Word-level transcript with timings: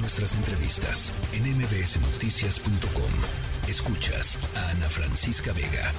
Nuestras 0.00 0.36
entrevistas 0.36 1.12
en 1.32 1.42
mbsnoticias.com. 1.58 3.68
Escuchas 3.68 4.38
a 4.56 4.70
Ana 4.70 4.88
Francisca 4.88 5.52
Vega. 5.52 5.92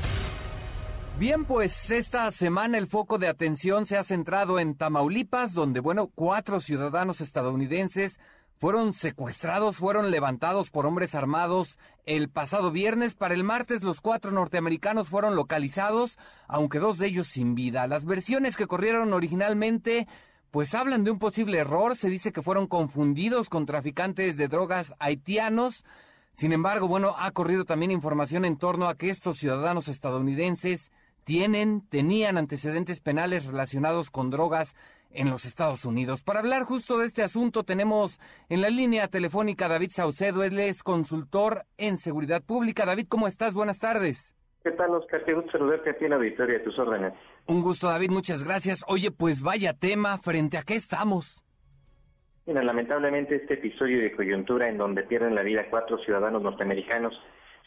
Bien, 1.20 1.44
pues 1.44 1.92
esta 1.92 2.32
semana 2.32 2.78
el 2.78 2.88
foco 2.88 3.18
de 3.18 3.28
atención 3.28 3.86
se 3.86 3.98
ha 3.98 4.06
centrado 4.06 4.58
en 4.58 4.76
Tamaulipas, 4.76 5.54
donde, 5.54 5.82
bueno, 5.82 6.10
cuatro 6.16 6.62
ciudadanos 6.62 7.20
estadounidenses 7.20 8.22
fueron 8.58 8.94
secuestrados, 8.94 9.76
fueron 9.76 10.12
levantados 10.12 10.70
por 10.70 10.86
hombres 10.86 11.14
armados 11.14 11.78
el 12.06 12.30
pasado 12.30 12.72
viernes. 12.72 13.16
Para 13.16 13.34
el 13.34 13.44
martes 13.44 13.84
los 13.84 14.00
cuatro 14.00 14.32
norteamericanos 14.32 15.10
fueron 15.10 15.36
localizados, 15.36 16.18
aunque 16.48 16.80
dos 16.80 17.00
de 17.00 17.08
ellos 17.08 17.28
sin 17.28 17.54
vida. 17.54 17.86
Las 17.88 18.06
versiones 18.06 18.56
que 18.56 18.68
corrieron 18.68 19.14
originalmente 19.14 20.08
pues 20.52 20.74
hablan 20.74 21.04
de 21.04 21.12
un 21.12 21.20
posible 21.20 21.58
error. 21.58 21.96
Se 21.96 22.10
dice 22.10 22.32
que 22.32 22.42
fueron 22.42 22.68
confundidos 22.68 23.50
con 23.50 23.66
traficantes 23.66 24.38
de 24.38 24.48
drogas 24.48 24.94
haitianos. 25.00 25.86
Sin 26.34 26.54
embargo, 26.54 26.88
bueno, 26.88 27.16
ha 27.18 27.32
corrido 27.32 27.66
también 27.66 27.92
información 27.92 28.46
en 28.46 28.58
torno 28.58 28.88
a 28.88 28.96
que 28.96 29.10
estos 29.10 29.38
ciudadanos 29.38 29.88
estadounidenses 29.88 30.92
tienen, 31.24 31.82
tenían 31.90 32.38
antecedentes 32.38 33.00
penales 33.02 33.46
relacionados 33.46 34.10
con 34.10 34.30
drogas 34.30 34.76
en 35.12 35.30
los 35.30 35.46
Estados 35.46 35.86
Unidos. 35.86 36.24
Para 36.24 36.40
hablar 36.40 36.64
justo 36.64 36.98
de 36.98 37.08
este 37.08 37.24
asunto 37.24 37.64
tenemos 37.64 38.20
en 38.48 38.62
la 38.62 38.70
línea 38.70 39.08
telefónica 39.08 39.66
a 39.66 39.70
David 39.70 39.92
Saucedo, 39.92 40.44
él 40.44 40.60
es 40.60 40.84
consultor 40.84 41.66
en 41.78 41.98
seguridad 41.98 42.44
pública. 42.44 42.86
David, 42.86 43.08
¿cómo 43.10 43.28
estás? 43.28 43.54
Buenas 43.54 43.80
tardes. 43.80 44.36
¿Qué 44.64 44.72
tal, 44.72 44.94
Oscar? 44.94 45.24
Qué 45.24 45.34
gusto 45.34 45.52
saludarte 45.52 45.96
auditoría 46.14 46.58
de 46.58 46.64
tus 46.64 46.78
órdenes. 46.78 47.14
Un 47.46 47.62
gusto, 47.62 47.88
David, 47.88 48.12
muchas 48.12 48.44
gracias. 48.44 48.84
Oye, 48.88 49.12
pues 49.12 49.42
vaya 49.42 49.74
tema, 49.74 50.18
¿frente 50.18 50.58
a 50.58 50.64
qué 50.64 50.76
estamos? 50.76 51.44
Mira, 52.46 52.64
lamentablemente 52.64 53.36
este 53.36 53.56
episodio 53.56 54.00
de 54.02 54.12
coyuntura 54.12 54.70
en 54.70 54.78
donde 54.78 55.04
pierden 55.04 55.36
la 55.36 55.44
vida 55.44 55.68
cuatro 55.70 55.98
ciudadanos 56.00 56.42
norteamericanos 56.42 57.14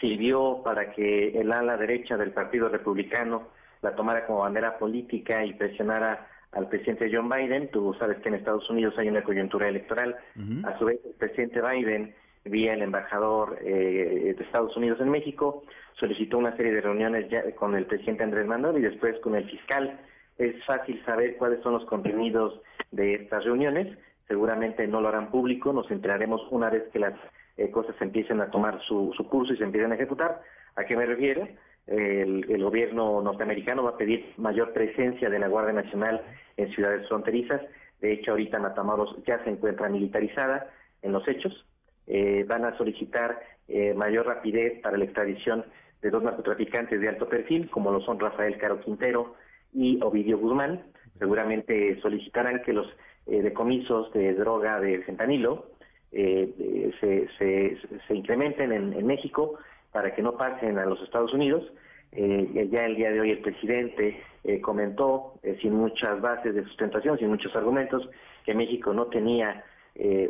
sirvió 0.01 0.61
para 0.65 0.93
que 0.93 1.39
el 1.41 1.53
ala 1.53 1.77
derecha 1.77 2.17
del 2.17 2.33
Partido 2.33 2.69
Republicano 2.69 3.49
la 3.83 3.95
tomara 3.95 4.27
como 4.27 4.41
bandera 4.41 4.79
política 4.79 5.45
y 5.45 5.55
presionara 5.55 6.29
al 6.53 6.69
presidente 6.69 7.11
John 7.13 7.29
Biden. 7.29 7.71
Tú 7.71 7.95
sabes 7.99 8.19
que 8.19 8.29
en 8.29 8.37
Estados 8.37 8.69
Unidos 8.71 8.95
hay 8.99 9.09
una 9.09 9.23
coyuntura 9.23 9.69
electoral. 9.69 10.17
A 10.65 10.79
su 10.79 10.85
vez, 10.85 10.99
el 11.05 11.15
presidente 11.15 11.61
Biden, 11.61 12.15
vía 12.45 12.75
el 12.75 12.83
embajador 12.83 13.59
eh, 13.63 14.35
de 14.37 14.45
Estados 14.45 14.77
Unidos 14.77 15.01
en 15.01 15.11
México, 15.11 15.65
solicitó 15.99 16.39
una 16.39 16.57
serie 16.57 16.73
de 16.73 16.81
reuniones 16.81 17.29
ya 17.31 17.43
con 17.55 17.75
el 17.75 17.87
presidente 17.87 18.25
Andrés 18.25 18.47
Manuel 18.47 18.79
y 18.79 18.83
después 18.83 19.19
con 19.21 19.35
el 19.35 19.49
fiscal. 19.49 20.01
Es 20.39 20.65
fácil 20.65 21.03
saber 21.05 21.37
cuáles 21.37 21.63
son 21.63 21.75
los 21.75 21.85
contenidos 21.85 22.61
de 22.91 23.15
estas 23.15 23.45
reuniones. 23.45 23.97
Seguramente 24.27 24.87
no 24.87 25.01
lo 25.01 25.09
harán 25.09 25.31
público, 25.31 25.73
nos 25.73 25.91
enteraremos 25.91 26.41
una 26.51 26.71
vez 26.71 26.85
que 26.93 26.99
las 26.99 27.15
eh, 27.57 27.71
cosas 27.71 27.95
empiecen 28.01 28.41
a 28.41 28.51
tomar 28.51 28.81
su, 28.83 29.15
curso 29.29 29.53
y 29.53 29.57
se 29.59 29.65
empiecen 29.65 29.93
a 29.93 29.95
ejecutar. 29.95 30.41
¿A 30.75 30.85
qué 30.85 30.97
me 30.97 31.07
refiero? 31.07 31.47
El, 31.87 32.51
el, 32.51 32.63
gobierno 32.63 33.21
norteamericano 33.23 33.83
va 33.83 33.91
a 33.91 33.97
pedir 33.97 34.33
mayor 34.37 34.73
presencia 34.73 35.29
de 35.29 35.39
la 35.39 35.49
Guardia 35.49 35.75
Nacional 35.75 36.23
en 36.57 36.73
ciudades 36.73 37.07
fronterizas. 37.09 37.61
De 38.01 38.13
hecho, 38.13 38.33
ahorita 38.33 38.59
Matamoros 38.59 39.17
ya 39.27 39.43
se 39.45 39.51
encuentra 39.51 39.89
militarizada 39.89 40.71
en 41.03 41.13
los 41.13 41.27
hechos. 41.29 41.67
Eh, 42.07 42.45
van 42.49 42.65
a 42.65 42.77
solicitar 42.77 43.41
eh, 43.69 43.95
mayor 43.95 44.27
rapidez 44.27 44.81
para 44.83 44.97
la 44.97 45.05
extradición 45.05 45.65
de 46.01 46.11
dos 46.11 46.23
narcotraficantes 46.23 47.01
de 47.01 47.09
alto 47.09 47.29
perfil, 47.29 47.71
como 47.71 47.93
lo 47.93 48.01
son 48.01 48.19
Rafael 48.19 48.59
Caro 48.59 48.81
Quintero 48.81 49.35
y 49.73 50.03
Ovidio 50.03 50.39
Guzmán. 50.39 50.83
Seguramente 51.19 52.01
solicitarán 52.01 52.63
que 52.63 52.73
los 52.73 52.87
eh, 53.27 53.41
decomisos 53.41 54.13
de 54.13 54.35
droga 54.35 54.81
de 54.81 54.99
fentanilo 55.03 55.67
eh, 56.11 56.93
se, 57.01 57.29
se, 57.39 57.79
se, 58.07 58.15
incrementen 58.15 58.73
en, 58.73 58.93
en, 58.93 59.07
México 59.07 59.59
para 59.93 60.15
que 60.15 60.23
no 60.23 60.37
pasen 60.37 60.79
a 60.79 60.87
los 60.87 61.01
Estados 61.03 61.33
Unidos. 61.33 61.73
Eh, 62.13 62.69
ya 62.71 62.85
el 62.85 62.97
día 62.97 63.11
de 63.11 63.21
hoy 63.21 63.31
el 63.31 63.39
presidente 63.39 64.23
eh, 64.45 64.61
comentó, 64.61 65.35
eh, 65.43 65.57
sin 65.63 65.73
muchas 65.75 66.21
bases 66.21 66.55
de 66.55 66.65
sustentación, 66.65 67.19
sin 67.19 67.29
muchos 67.29 67.55
argumentos, 67.57 68.09
que 68.45 68.55
México 68.55 68.93
no 68.93 69.07
tenía 69.07 69.65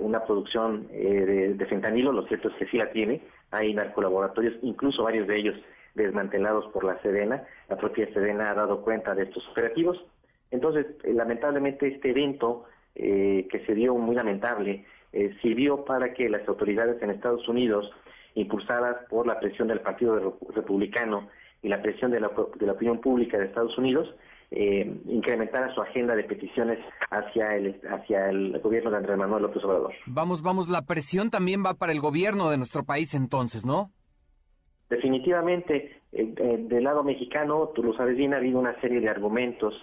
una 0.00 0.24
producción 0.24 0.88
de, 0.88 1.54
de, 1.54 1.66
fentanilo, 1.66 2.12
lo 2.12 2.26
cierto 2.26 2.48
es 2.48 2.54
que 2.56 2.66
sí 2.66 2.78
la 2.78 2.90
tiene, 2.90 3.20
hay 3.50 3.72
narcolaboratorios, 3.74 4.54
incluso 4.62 5.04
varios 5.04 5.26
de 5.28 5.38
ellos 5.38 5.56
desmantelados 5.94 6.66
por 6.72 6.84
la 6.84 7.00
Sedena, 7.02 7.44
la 7.68 7.76
propia 7.76 8.12
Sedena 8.12 8.50
ha 8.50 8.54
dado 8.54 8.82
cuenta 8.82 9.14
de 9.14 9.24
estos 9.24 9.46
operativos. 9.48 10.04
Entonces, 10.50 10.86
lamentablemente 11.04 11.86
este 11.86 12.10
evento 12.10 12.64
que 12.94 13.62
se 13.66 13.74
dio 13.74 13.94
muy 13.94 14.14
lamentable, 14.14 14.84
sirvió 15.40 15.84
para 15.84 16.12
que 16.12 16.28
las 16.28 16.46
autoridades 16.48 17.00
en 17.02 17.10
Estados 17.10 17.46
Unidos, 17.48 17.90
impulsadas 18.34 18.96
por 19.08 19.26
la 19.26 19.38
presión 19.38 19.68
del 19.68 19.80
Partido 19.80 20.38
Republicano 20.54 21.28
y 21.62 21.68
la 21.68 21.82
presión 21.82 22.10
de 22.10 22.20
la, 22.20 22.30
de 22.58 22.66
la 22.66 22.72
opinión 22.72 23.00
pública 23.00 23.38
de 23.38 23.46
Estados 23.46 23.76
Unidos, 23.78 24.14
eh, 24.52 24.94
incrementara 25.06 25.74
su 25.74 25.80
agenda 25.80 26.14
de 26.14 26.24
peticiones 26.24 26.78
hacia 27.10 27.56
el 27.56 27.80
hacia 27.90 28.30
el 28.30 28.58
gobierno 28.60 28.90
de 28.90 28.98
Andrés 28.98 29.18
Manuel 29.18 29.42
López 29.42 29.64
Obrador. 29.64 29.92
Vamos, 30.06 30.42
vamos, 30.42 30.68
la 30.68 30.82
presión 30.82 31.30
también 31.30 31.64
va 31.64 31.74
para 31.74 31.92
el 31.92 32.00
gobierno 32.00 32.50
de 32.50 32.58
nuestro 32.58 32.84
país 32.84 33.14
entonces, 33.14 33.64
¿no? 33.66 33.91
Definitivamente, 34.88 36.02
eh, 36.12 36.34
eh, 36.36 36.56
del 36.68 36.84
lado 36.84 37.02
mexicano, 37.02 37.70
tú 37.74 37.82
lo 37.82 37.94
sabes 37.94 38.16
bien, 38.16 38.34
ha 38.34 38.36
habido 38.36 38.58
una 38.58 38.78
serie 38.80 39.00
de 39.00 39.08
argumentos 39.08 39.74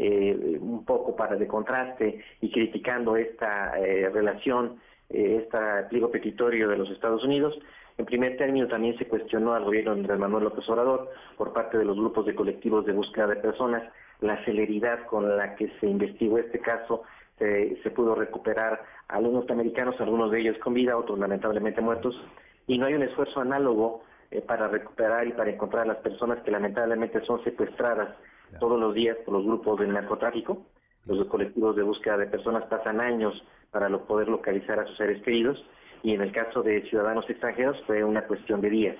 eh, 0.00 0.58
un 0.60 0.84
poco 0.84 1.16
para 1.16 1.34
de 1.34 1.48
contraste 1.48 2.22
y 2.40 2.52
criticando 2.52 3.16
esta 3.16 3.76
eh, 3.80 4.08
relación, 4.08 4.78
eh, 5.08 5.40
este 5.42 5.58
pliego 5.90 6.08
petitorio 6.12 6.68
de 6.68 6.78
los 6.78 6.88
Estados 6.90 7.24
Unidos. 7.24 7.58
En 7.98 8.06
primer 8.06 8.36
término, 8.36 8.68
también 8.68 8.96
se 8.96 9.08
cuestionó 9.08 9.54
al 9.54 9.64
gobierno 9.64 9.92
de 9.92 10.00
Andrés 10.00 10.18
Manuel 10.20 10.44
López 10.44 10.68
Obrador 10.68 11.10
por 11.36 11.52
parte 11.52 11.76
de 11.76 11.84
los 11.84 11.96
grupos 11.96 12.26
de 12.26 12.34
colectivos 12.34 12.86
de 12.86 12.92
búsqueda 12.92 13.26
de 13.26 13.36
personas 13.36 13.82
la 14.20 14.42
celeridad 14.44 15.04
con 15.06 15.36
la 15.36 15.56
que 15.56 15.68
se 15.80 15.86
investigó 15.86 16.38
este 16.38 16.60
caso. 16.60 17.02
Se, 17.38 17.76
se 17.82 17.90
pudo 17.90 18.14
recuperar 18.14 18.80
a 19.08 19.16
algunos 19.16 19.40
norteamericanos, 19.40 20.00
algunos 20.00 20.30
de 20.30 20.40
ellos 20.40 20.58
con 20.58 20.74
vida, 20.74 20.96
otros 20.96 21.18
lamentablemente 21.18 21.80
muertos, 21.80 22.14
y 22.68 22.78
no 22.78 22.86
hay 22.86 22.94
un 22.94 23.02
esfuerzo 23.02 23.40
análogo 23.40 24.02
eh, 24.30 24.42
para 24.42 24.68
recuperar 24.68 25.26
y 25.26 25.32
para 25.32 25.50
encontrar 25.50 25.82
a 25.82 25.94
las 25.94 25.98
personas 25.98 26.40
que 26.42 26.52
lamentablemente 26.52 27.20
son 27.24 27.42
secuestradas 27.42 28.14
todos 28.60 28.78
los 28.78 28.94
días 28.94 29.16
por 29.24 29.34
los 29.34 29.44
grupos 29.44 29.80
del 29.80 29.92
narcotráfico. 29.92 30.66
Los 31.06 31.26
colectivos 31.26 31.74
de 31.74 31.82
búsqueda 31.82 32.16
de 32.16 32.26
personas 32.26 32.64
pasan 32.66 33.00
años 33.00 33.34
para 33.72 33.88
poder 33.98 34.28
localizar 34.28 34.78
a 34.78 34.86
sus 34.86 34.96
seres 34.96 35.22
queridos 35.22 35.64
y 36.02 36.14
en 36.14 36.22
el 36.22 36.32
caso 36.32 36.62
de 36.62 36.82
ciudadanos 36.88 37.28
extranjeros 37.28 37.76
fue 37.86 38.04
una 38.04 38.26
cuestión 38.26 38.60
de 38.60 38.70
días. 38.70 38.96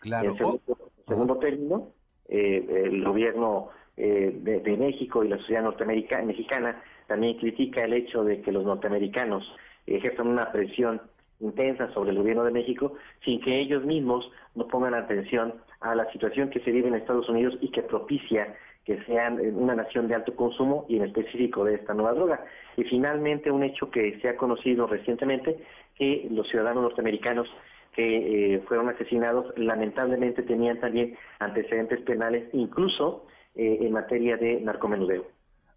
Claro. 0.00 0.30
En 0.30 0.38
segundo, 0.38 0.62
segundo 1.06 1.36
término, 1.38 1.88
eh, 2.28 2.84
el 2.86 3.04
gobierno 3.04 3.68
eh, 3.96 4.32
de, 4.34 4.60
de, 4.60 4.76
México 4.76 5.22
y 5.22 5.28
la 5.28 5.38
sociedad 5.38 5.62
norteamericana 5.62 6.24
mexicana 6.24 6.82
también 7.06 7.38
critica 7.38 7.84
el 7.84 7.92
hecho 7.92 8.24
de 8.24 8.40
que 8.40 8.52
los 8.52 8.64
norteamericanos 8.64 9.44
ejerzan 9.86 10.28
una 10.28 10.50
presión 10.50 11.00
intensa 11.40 11.92
sobre 11.92 12.10
el 12.10 12.18
gobierno 12.18 12.44
de 12.44 12.52
México 12.52 12.94
sin 13.24 13.40
que 13.40 13.60
ellos 13.60 13.84
mismos 13.84 14.30
no 14.54 14.66
pongan 14.68 14.94
atención 14.94 15.54
a 15.80 15.94
la 15.94 16.10
situación 16.12 16.50
que 16.50 16.60
se 16.60 16.70
vive 16.70 16.88
en 16.88 16.94
Estados 16.94 17.28
Unidos 17.28 17.54
y 17.60 17.70
que 17.70 17.82
propicia 17.82 18.54
que 18.84 19.00
sean 19.04 19.38
una 19.54 19.74
nación 19.74 20.08
de 20.08 20.14
alto 20.14 20.34
consumo 20.34 20.86
y 20.88 20.96
en 20.96 21.04
específico 21.04 21.64
de 21.64 21.74
esta 21.74 21.94
nueva 21.94 22.14
droga. 22.14 22.44
Y 22.76 22.84
finalmente 22.84 23.50
un 23.50 23.62
hecho 23.62 23.90
que 23.90 24.18
se 24.20 24.28
ha 24.28 24.36
conocido 24.36 24.86
recientemente, 24.86 25.56
que 26.02 26.26
los 26.30 26.48
ciudadanos 26.48 26.82
norteamericanos 26.82 27.46
que 27.94 28.54
eh, 28.54 28.62
fueron 28.66 28.88
asesinados 28.88 29.46
lamentablemente 29.56 30.42
tenían 30.42 30.80
también 30.80 31.16
antecedentes 31.38 32.00
penales, 32.00 32.48
incluso 32.52 33.26
eh, 33.54 33.78
en 33.82 33.92
materia 33.92 34.36
de 34.36 34.60
narcomenudeo. 34.60 35.24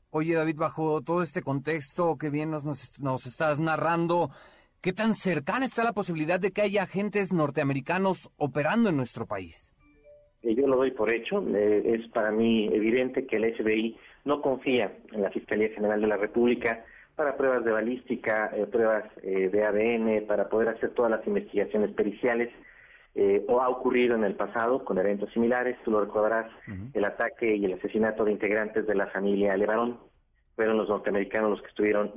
Oye 0.09 0.33
David, 0.33 0.55
bajo 0.57 1.01
todo 1.01 1.21
este 1.21 1.43
contexto 1.43 2.17
que 2.17 2.29
bien 2.31 2.49
nos, 2.49 2.63
nos, 2.63 2.99
nos 3.01 3.27
estás 3.27 3.59
narrando, 3.59 4.31
¿qué 4.81 4.93
tan 4.93 5.13
cercana 5.13 5.65
está 5.65 5.83
la 5.83 5.93
posibilidad 5.93 6.39
de 6.39 6.51
que 6.51 6.61
haya 6.61 6.83
agentes 6.83 7.31
norteamericanos 7.31 8.31
operando 8.37 8.89
en 8.89 8.97
nuestro 8.97 9.27
país? 9.27 9.73
yo 10.41 10.67
lo 10.67 10.77
doy 10.77 10.91
por 10.91 11.11
hecho. 11.11 11.43
Eh, 11.55 11.99
es 11.99 12.07
para 12.09 12.31
mí 12.31 12.67
evidente 12.71 13.25
que 13.25 13.37
el 13.37 13.55
FBI 13.55 13.97
no 14.25 14.41
confía 14.41 14.95
en 15.11 15.21
la 15.21 15.31
Fiscalía 15.31 15.69
General 15.69 15.99
de 15.99 16.07
la 16.07 16.17
República 16.17 16.85
para 17.15 17.37
pruebas 17.37 17.63
de 17.63 17.71
balística, 17.71 18.51
eh, 18.53 18.65
pruebas 18.65 19.05
eh, 19.23 19.49
de 19.49 19.63
ADN, 19.63 20.27
para 20.27 20.49
poder 20.49 20.69
hacer 20.69 20.91
todas 20.91 21.11
las 21.11 21.25
investigaciones 21.27 21.91
periciales. 21.91 22.49
o 23.47 23.61
ha 23.61 23.69
ocurrido 23.69 24.13
en 24.15 24.25
el 24.25 24.35
pasado 24.35 24.83
con 24.83 24.97
eventos 24.97 25.31
similares, 25.31 25.77
tú 25.85 25.91
lo 25.91 26.01
recordarás, 26.01 26.47
uh 26.67 26.71
-huh. 26.71 26.89
el 26.93 27.05
ataque 27.05 27.55
y 27.55 27.63
el 27.63 27.75
asesinato 27.75 28.25
de 28.25 28.33
integrantes 28.33 28.85
de 28.85 28.93
la 28.93 29.07
familia 29.07 29.55
Levarón. 29.55 29.97
Fueron 30.57 30.75
los 30.75 30.89
norteamericanos 30.89 31.49
los 31.49 31.61
que 31.61 31.69
estuvieron 31.69 32.11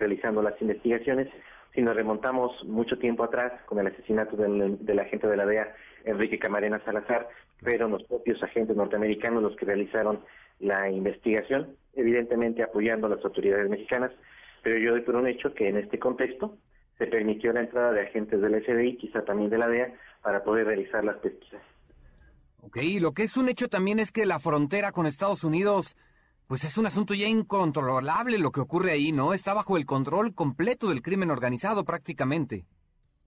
realizando 0.00 0.40
las 0.40 0.58
investigaciones. 0.62 1.28
Si 1.74 1.82
nos 1.82 1.94
remontamos 1.94 2.64
mucho 2.64 2.96
tiempo 2.96 3.22
atrás 3.22 3.52
con 3.66 3.78
el 3.80 3.88
asesinato 3.88 4.34
del, 4.36 4.78
del 4.86 4.98
agente 4.98 5.26
de 5.28 5.36
la 5.36 5.44
DEA 5.44 5.74
Enrique 6.04 6.38
Camarena 6.38 6.80
Salazar, 6.86 7.28
fueron 7.62 7.90
los 7.90 8.02
propios 8.04 8.42
agentes 8.42 8.76
norteamericanos 8.76 9.42
los 9.42 9.56
que 9.56 9.66
realizaron 9.66 10.20
la 10.60 10.90
investigación, 10.90 11.76
evidentemente 11.94 12.62
apoyando 12.62 13.06
a 13.06 13.10
las 13.10 13.24
autoridades 13.24 13.68
mexicanas, 13.68 14.12
pero 14.62 14.78
yo 14.78 14.92
doy 14.92 15.02
por 15.02 15.16
un 15.16 15.26
hecho 15.26 15.54
que 15.54 15.68
en 15.68 15.76
este 15.76 15.98
contexto 15.98 16.56
se 16.98 17.06
permitió 17.06 17.52
la 17.52 17.60
entrada 17.60 17.92
de 17.92 18.02
agentes 18.02 18.40
del 18.40 18.62
FBI, 18.62 18.96
quizá 18.96 19.24
también 19.24 19.50
de 19.50 19.58
la 19.58 19.68
DEA, 19.68 19.94
para 20.22 20.42
poder 20.42 20.66
realizar 20.66 21.04
las 21.04 21.16
pesquisas. 21.18 21.62
Ok, 22.60 22.76
y 22.82 22.98
lo 22.98 23.12
que 23.12 23.22
es 23.22 23.36
un 23.36 23.48
hecho 23.48 23.68
también 23.68 24.00
es 24.00 24.10
que 24.10 24.26
la 24.26 24.40
frontera 24.40 24.90
con 24.90 25.06
Estados 25.06 25.44
Unidos, 25.44 25.96
pues 26.48 26.64
es 26.64 26.76
un 26.76 26.86
asunto 26.86 27.14
ya 27.14 27.28
incontrolable 27.28 28.38
lo 28.38 28.50
que 28.50 28.60
ocurre 28.60 28.90
ahí, 28.90 29.12
¿no? 29.12 29.32
Está 29.32 29.54
bajo 29.54 29.76
el 29.76 29.86
control 29.86 30.34
completo 30.34 30.88
del 30.88 31.02
crimen 31.02 31.30
organizado 31.30 31.84
prácticamente. 31.84 32.64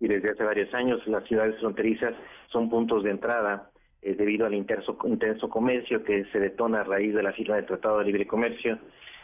Y 0.01 0.07
desde 0.07 0.31
hace 0.31 0.43
varios 0.43 0.73
años 0.73 0.99
las 1.07 1.23
ciudades 1.27 1.57
fronterizas 1.59 2.13
son 2.51 2.69
puntos 2.69 3.03
de 3.03 3.11
entrada 3.11 3.70
eh, 4.01 4.15
debido 4.15 4.45
al 4.45 4.53
intenso, 4.53 4.97
comercio 4.97 6.03
que 6.03 6.25
se 6.25 6.39
detona 6.39 6.81
a 6.81 6.83
raíz 6.83 7.13
de 7.13 7.23
la 7.23 7.33
firma 7.33 7.55
del 7.55 7.65
Tratado 7.65 7.99
de 7.99 8.05
Libre 8.05 8.27
Comercio, 8.27 8.79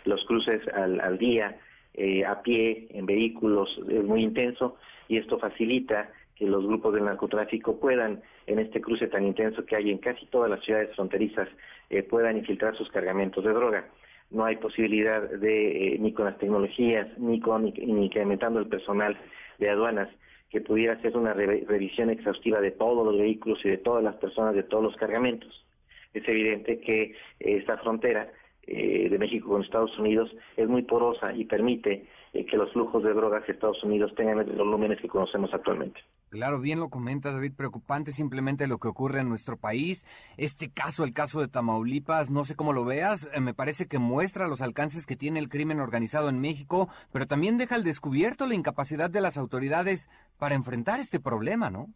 los 0.05 0.23
cruces 0.25 0.61
al, 0.73 0.99
al 0.99 1.17
día, 1.17 1.57
eh, 1.93 2.25
a 2.25 2.41
pie, 2.41 2.87
en 2.91 3.05
vehículos, 3.05 3.69
es 3.89 4.03
muy 4.03 4.23
intenso 4.23 4.77
y 5.07 5.17
esto 5.17 5.39
facilita 5.39 6.11
que 6.35 6.45
los 6.45 6.65
grupos 6.65 6.93
del 6.93 7.05
narcotráfico 7.05 7.79
puedan, 7.79 8.21
en 8.45 8.59
este 8.59 8.79
cruce 8.79 9.07
tan 9.07 9.25
intenso 9.25 9.65
que 9.65 9.75
hay 9.75 9.89
en 9.89 9.97
casi 9.97 10.27
todas 10.27 10.49
las 10.49 10.63
ciudades 10.63 10.93
fronterizas, 10.95 11.49
eh, 11.89 12.03
puedan 12.03 12.37
infiltrar 12.37 12.77
sus 12.77 12.89
cargamentos 12.91 13.43
de 13.43 13.53
droga. 13.53 13.87
No 14.29 14.45
hay 14.45 14.57
posibilidad 14.57 15.21
de, 15.27 15.97
ni 15.99 16.13
con 16.13 16.25
las 16.25 16.37
tecnologías, 16.37 17.07
ni 17.17 17.39
con 17.39 17.63
ni 17.63 18.05
incrementando 18.05 18.59
el 18.59 18.67
personal 18.67 19.17
de 19.57 19.69
aduanas, 19.69 20.09
que 20.49 20.61
pudiera 20.61 20.93
hacer 20.93 21.17
una 21.17 21.33
revisión 21.33 22.09
exhaustiva 22.09 22.61
de 22.61 22.71
todos 22.71 23.05
los 23.05 23.17
vehículos 23.17 23.59
y 23.65 23.69
de 23.69 23.77
todas 23.77 24.03
las 24.03 24.15
personas, 24.15 24.55
de 24.55 24.63
todos 24.63 24.83
los 24.83 24.95
cargamentos. 24.95 25.65
Es 26.13 26.27
evidente 26.27 26.79
que 26.79 27.15
esta 27.39 27.77
frontera 27.77 28.31
eh, 28.67 29.07
de 29.09 29.17
México 29.17 29.47
con 29.47 29.63
Estados 29.63 29.97
Unidos 29.97 30.29
es 30.57 30.67
muy 30.67 30.81
porosa 30.81 31.33
y 31.33 31.45
permite 31.45 32.05
eh, 32.33 32.45
que 32.45 32.57
los 32.57 32.71
flujos 32.73 33.01
de 33.01 33.13
drogas 33.13 33.47
de 33.47 33.53
Estados 33.53 33.81
Unidos 33.81 34.13
tengan 34.15 34.37
los 34.37 34.57
volúmenes 34.57 34.99
que 34.99 35.07
conocemos 35.07 35.53
actualmente. 35.53 36.01
Claro, 36.29 36.59
bien 36.59 36.81
lo 36.81 36.89
comenta 36.89 37.31
David, 37.31 37.53
preocupante 37.55 38.11
simplemente 38.11 38.67
lo 38.67 38.77
que 38.77 38.89
ocurre 38.89 39.21
en 39.21 39.29
nuestro 39.29 39.55
país. 39.55 40.05
Este 40.35 40.69
caso, 40.69 41.05
el 41.05 41.13
caso 41.13 41.39
de 41.39 41.47
Tamaulipas, 41.47 42.29
no 42.29 42.43
sé 42.43 42.55
cómo 42.55 42.73
lo 42.73 42.83
veas, 42.83 43.31
eh, 43.33 43.39
me 43.39 43.53
parece 43.53 43.87
que 43.87 43.99
muestra 43.99 44.49
los 44.49 44.61
alcances 44.61 45.05
que 45.05 45.15
tiene 45.15 45.39
el 45.39 45.47
crimen 45.47 45.79
organizado 45.79 46.27
en 46.27 46.41
México, 46.41 46.89
pero 47.13 47.25
también 47.25 47.57
deja 47.57 47.75
al 47.75 47.85
descubierto 47.85 48.47
la 48.47 48.55
incapacidad 48.55 49.09
de 49.09 49.21
las 49.21 49.37
autoridades 49.37 50.09
para 50.37 50.55
enfrentar 50.55 50.99
este 50.99 51.21
problema, 51.21 51.69
¿no? 51.69 51.87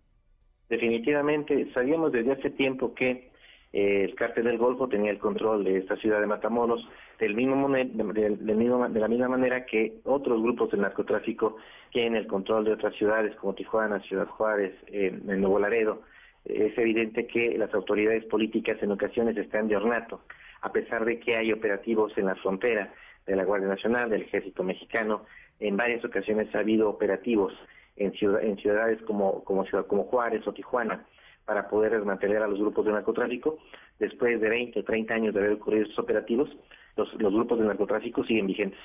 Definitivamente, 0.69 1.69
sabíamos 1.74 2.13
desde 2.13 2.31
hace 2.31 2.50
tiempo 2.50 2.94
que 2.94 3.30
el 3.73 4.15
cártel 4.15 4.45
del 4.45 4.57
Golfo 4.57 4.89
tenía 4.89 5.12
el 5.12 5.18
control 5.18 5.63
de 5.63 5.77
esta 5.77 5.95
ciudad 5.95 6.19
de 6.19 6.27
Matamoros 6.27 6.85
del 7.19 7.35
mismo, 7.35 7.69
de, 7.69 8.38
la 8.41 9.07
misma 9.07 9.27
manera 9.29 9.65
que 9.65 10.00
otros 10.03 10.41
grupos 10.41 10.71
del 10.71 10.81
narcotráfico 10.81 11.56
tienen 11.91 12.15
el 12.15 12.27
control 12.27 12.65
de 12.65 12.73
otras 12.73 12.95
ciudades 12.95 13.35
como 13.35 13.53
Tijuana, 13.53 14.01
Ciudad 14.01 14.27
Juárez, 14.27 14.73
eh, 14.88 15.12
Nuevo 15.23 15.59
Laredo. 15.59 16.01
Es 16.44 16.77
evidente 16.77 17.27
que 17.27 17.57
las 17.57 17.73
autoridades 17.73 18.25
políticas 18.25 18.81
en 18.81 18.91
ocasiones 18.91 19.38
están 19.38 19.68
de 19.68 19.77
ornato, 19.77 20.21
a 20.62 20.71
pesar 20.71 21.06
de 21.06 21.19
que 21.19 21.38
hay 21.38 21.53
operativos 21.53 22.17
en 22.17 22.25
la 22.25 22.35
frontera 22.35 22.91
de 23.25 23.35
la 23.35 23.45
Guardia 23.45 23.69
Nacional, 23.69 24.09
del 24.09 24.24
Ejército 24.24 24.63
Mexicano. 24.63 25.25
En 25.59 25.77
varias 25.77 26.03
ocasiones 26.03 26.53
ha 26.56 26.59
habido 26.59 26.89
operativos 26.89 27.53
en, 27.95 28.12
en 28.19 28.57
ciudades 28.57 29.01
como, 29.03 29.44
como, 29.44 29.65
como 29.88 30.03
Juárez 30.06 30.45
o 30.47 30.53
Tijuana 30.53 31.06
para 31.51 31.68
poder 31.68 31.92
desmantelar 31.92 32.44
a 32.44 32.48
los 32.48 32.59
grupos 32.59 32.86
de 32.86 32.94
narcotráfico. 32.94 33.57
Después 34.00 34.39
de 34.39 34.48
20 34.48 34.80
o 34.80 34.83
30 34.86 35.13
años 35.13 35.33
de 35.33 35.42
haber 35.42 35.51
ocurrido 35.51 35.83
estos 35.83 36.00
operativos, 36.00 36.50
los, 36.95 37.13
los 37.15 37.33
grupos 37.33 37.59
de 37.59 37.65
narcotráfico 37.65 38.24
siguen 38.24 38.48
vigentes. 38.48 38.80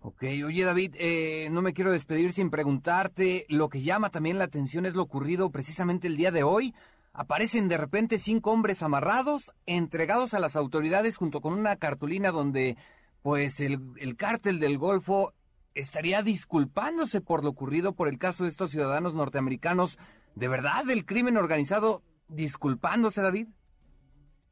Ok, 0.00 0.22
oye 0.46 0.64
David, 0.64 0.94
eh, 0.98 1.48
no 1.50 1.60
me 1.60 1.74
quiero 1.74 1.92
despedir 1.92 2.32
sin 2.32 2.48
preguntarte, 2.48 3.44
lo 3.50 3.68
que 3.68 3.82
llama 3.82 4.08
también 4.08 4.38
la 4.38 4.44
atención 4.44 4.86
es 4.86 4.94
lo 4.94 5.02
ocurrido 5.02 5.50
precisamente 5.50 6.06
el 6.06 6.16
día 6.16 6.30
de 6.30 6.44
hoy. 6.44 6.74
Aparecen 7.12 7.68
de 7.68 7.76
repente 7.76 8.16
cinco 8.16 8.52
hombres 8.52 8.82
amarrados, 8.82 9.52
entregados 9.66 10.32
a 10.32 10.38
las 10.38 10.56
autoridades 10.56 11.18
junto 11.18 11.42
con 11.42 11.52
una 11.52 11.76
cartulina 11.76 12.30
donde 12.30 12.78
pues 13.20 13.60
el, 13.60 13.80
el 13.98 14.16
cártel 14.16 14.60
del 14.60 14.78
Golfo 14.78 15.34
estaría 15.74 16.22
disculpándose 16.22 17.20
por 17.20 17.44
lo 17.44 17.50
ocurrido 17.50 17.92
por 17.92 18.08
el 18.08 18.16
caso 18.16 18.44
de 18.44 18.50
estos 18.50 18.70
ciudadanos 18.70 19.12
norteamericanos 19.12 19.98
¿De 20.36 20.48
verdad 20.48 20.82
el 20.90 21.06
crimen 21.06 21.38
organizado 21.38 22.02
disculpándose, 22.28 23.22
David? 23.22 23.48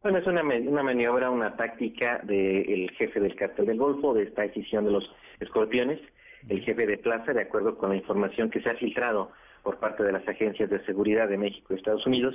Bueno, 0.02 0.19
es 0.19 0.26
una, 0.26 0.42
una 0.42 0.82
maniobra, 0.82 1.31
una 1.31 1.56
táctica 1.56 2.20
del 2.25 2.90
jefe 2.92 3.20
del 3.20 3.36
cartel 3.36 3.66
del 3.66 3.76
Golfo, 3.76 4.14
de 4.14 4.22
esta 4.25 4.42
decisión 4.42 4.86
de 4.86 4.92
los 4.92 5.04
escorpiones, 5.40 6.00
el 6.48 6.62
jefe 6.62 6.86
de 6.86 6.96
plaza, 6.96 7.34
de 7.34 7.42
acuerdo 7.42 7.76
con 7.76 7.90
la 7.90 7.96
información 7.96 8.48
que 8.48 8.62
se 8.62 8.70
ha 8.70 8.76
filtrado 8.76 9.32
por 9.62 9.78
parte 9.78 10.02
de 10.02 10.12
las 10.12 10.26
agencias 10.26 10.70
de 10.70 10.82
seguridad 10.86 11.28
de 11.28 11.36
México 11.36 11.75
y 11.75 11.76
Estados 11.76 12.06
Unidos, 12.06 12.34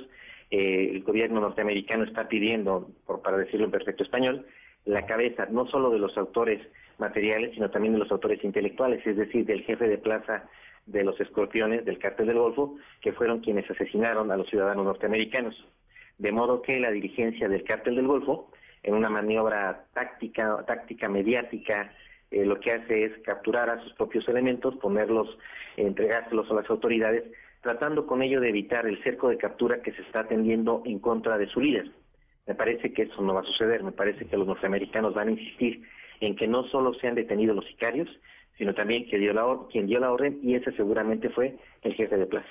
eh, 0.52 0.90
el 0.92 1.02
gobierno 1.02 1.40
norteamericano 1.40 2.04
está 2.04 2.28
pidiendo, 2.28 2.88
por, 3.04 3.20
para 3.20 3.36
decirlo 3.36 3.66
en 3.66 3.72
perfecto 3.72 4.04
español, 4.04 4.46
la 4.84 5.06
cabeza 5.06 5.46
no 5.50 5.66
solo 5.66 5.90
de 5.90 5.98
los 5.98 6.16
autores 6.16 6.64
materiales, 6.98 7.52
sino 7.54 7.68
también 7.70 7.94
de 7.94 8.00
los 8.00 8.12
autores 8.12 8.44
intelectuales, 8.44 9.04
es 9.04 9.16
decir, 9.16 9.44
del 9.44 9.62
jefe 9.62 9.88
de 9.88 9.98
plaza 9.98 10.48
de 10.90 11.04
los 11.04 11.20
escorpiones 11.20 11.84
del 11.84 11.98
cártel 11.98 12.26
del 12.26 12.38
Golfo, 12.38 12.76
que 13.00 13.12
fueron 13.12 13.40
quienes 13.40 13.70
asesinaron 13.70 14.30
a 14.30 14.36
los 14.36 14.48
ciudadanos 14.48 14.84
norteamericanos. 14.84 15.54
De 16.18 16.32
modo 16.32 16.62
que 16.62 16.80
la 16.80 16.90
dirigencia 16.90 17.48
del 17.48 17.64
cártel 17.64 17.96
del 17.96 18.06
Golfo, 18.06 18.50
en 18.82 18.94
una 18.94 19.08
maniobra 19.08 19.86
táctica, 19.92 20.64
táctica 20.66 21.08
mediática, 21.08 21.92
eh, 22.30 22.44
lo 22.44 22.60
que 22.60 22.72
hace 22.72 23.04
es 23.04 23.18
capturar 23.22 23.70
a 23.70 23.82
sus 23.82 23.92
propios 23.94 24.28
elementos, 24.28 24.76
ponerlos, 24.76 25.38
entregárselos 25.76 26.50
a 26.50 26.54
las 26.54 26.70
autoridades, 26.70 27.24
tratando 27.60 28.06
con 28.06 28.22
ello 28.22 28.40
de 28.40 28.48
evitar 28.48 28.86
el 28.86 29.02
cerco 29.02 29.28
de 29.28 29.36
captura 29.36 29.82
que 29.82 29.92
se 29.92 30.02
está 30.02 30.20
atendiendo 30.20 30.82
en 30.84 30.98
contra 30.98 31.38
de 31.38 31.46
su 31.48 31.60
líder. 31.60 31.90
Me 32.46 32.54
parece 32.54 32.92
que 32.92 33.02
eso 33.02 33.20
no 33.22 33.34
va 33.34 33.40
a 33.40 33.44
suceder, 33.44 33.82
me 33.82 33.92
parece 33.92 34.26
que 34.26 34.36
los 34.36 34.46
norteamericanos 34.46 35.14
van 35.14 35.28
a 35.28 35.32
insistir 35.32 35.82
en 36.20 36.36
que 36.36 36.46
no 36.46 36.64
solo 36.64 36.94
sean 36.94 37.14
detenidos 37.14 37.56
los 37.56 37.66
sicarios, 37.66 38.08
sino 38.60 38.74
también 38.74 39.08
que 39.08 39.16
dio 39.16 39.32
la 39.32 39.42
quien 39.72 39.86
dio 39.86 39.98
la 39.98 40.12
orden 40.12 40.38
y 40.42 40.54
ese 40.54 40.70
seguramente 40.72 41.30
fue 41.30 41.58
el 41.80 41.94
jefe 41.94 42.14
de 42.18 42.26
plaza. 42.26 42.50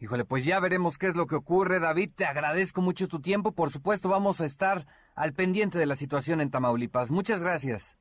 Híjole, 0.00 0.24
pues 0.24 0.44
ya 0.44 0.58
veremos 0.58 0.98
qué 0.98 1.06
es 1.06 1.14
lo 1.14 1.26
que 1.26 1.36
ocurre, 1.36 1.78
David. 1.78 2.10
Te 2.16 2.24
agradezco 2.24 2.82
mucho 2.82 3.06
tu 3.06 3.20
tiempo. 3.20 3.52
Por 3.52 3.70
supuesto, 3.70 4.08
vamos 4.08 4.40
a 4.40 4.44
estar 4.44 4.86
al 5.14 5.34
pendiente 5.34 5.78
de 5.78 5.86
la 5.86 5.94
situación 5.94 6.40
en 6.40 6.50
Tamaulipas. 6.50 7.12
Muchas 7.12 7.40
gracias. 7.40 7.96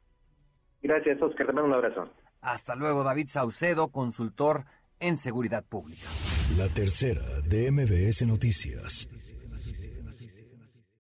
Gracias, 0.81 1.21
Oscar. 1.21 1.45
Te 1.45 1.53
mando 1.53 1.69
un 1.69 1.75
abrazo. 1.75 2.09
Hasta 2.41 2.75
luego, 2.75 3.03
David 3.03 3.27
Saucedo, 3.27 3.89
consultor 3.89 4.65
en 4.99 5.15
seguridad 5.15 5.63
pública. 5.63 6.07
La 6.57 6.67
tercera 6.69 7.21
de 7.47 7.69
MBS 7.69 8.25
Noticias. 8.25 9.07